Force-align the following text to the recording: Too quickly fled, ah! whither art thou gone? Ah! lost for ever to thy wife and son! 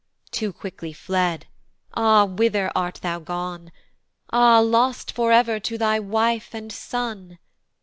Too 0.31 0.51
quickly 0.51 0.93
fled, 0.93 1.45
ah! 1.93 2.25
whither 2.25 2.71
art 2.75 2.95
thou 3.03 3.19
gone? 3.19 3.71
Ah! 4.31 4.57
lost 4.59 5.11
for 5.11 5.31
ever 5.31 5.59
to 5.59 5.77
thy 5.77 5.99
wife 5.99 6.55
and 6.55 6.71
son! 6.73 7.37